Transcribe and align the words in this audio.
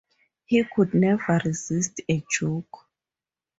He 0.45 0.63
could 0.63 0.95
never 0.95 1.39
resist 1.45 2.01
a 2.09 2.25
joke. 2.27 2.89